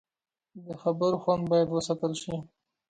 [0.65, 2.35] د خبرو خوند باید وساتل شي